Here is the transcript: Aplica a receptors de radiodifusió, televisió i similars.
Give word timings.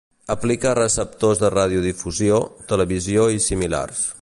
Aplica 0.35 0.69
a 0.71 0.77
receptors 0.79 1.41
de 1.43 1.51
radiodifusió, 1.57 2.39
televisió 2.73 3.29
i 3.37 3.45
similars. 3.51 4.03